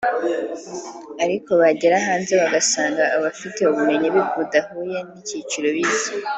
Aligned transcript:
ariko 1.23 1.51
bagera 1.61 1.95
hanze 2.07 2.33
bagasanga 2.41 3.03
bafite 3.23 3.59
ubumenyi 3.69 4.07
budahuye 4.37 4.97
n’icyiciro 5.09 5.67
bize 5.75 6.11